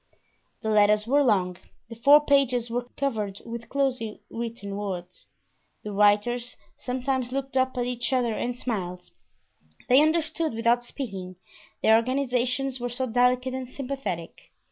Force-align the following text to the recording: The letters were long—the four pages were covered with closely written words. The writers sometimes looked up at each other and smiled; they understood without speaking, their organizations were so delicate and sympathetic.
The 0.63 0.71
letters 0.71 1.05
were 1.05 1.21
long—the 1.21 1.95
four 1.97 2.25
pages 2.25 2.71
were 2.71 2.89
covered 2.97 3.39
with 3.45 3.69
closely 3.69 4.23
written 4.31 4.75
words. 4.75 5.27
The 5.83 5.91
writers 5.91 6.57
sometimes 6.75 7.31
looked 7.31 7.55
up 7.55 7.77
at 7.77 7.85
each 7.85 8.11
other 8.11 8.33
and 8.33 8.57
smiled; 8.57 9.11
they 9.89 10.01
understood 10.01 10.55
without 10.55 10.83
speaking, 10.83 11.35
their 11.83 11.95
organizations 11.97 12.79
were 12.79 12.89
so 12.89 13.05
delicate 13.05 13.53
and 13.53 13.69
sympathetic. 13.69 14.51